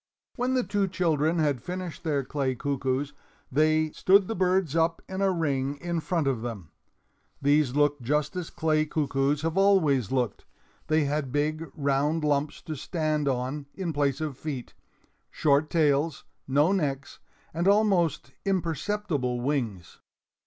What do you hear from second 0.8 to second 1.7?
children had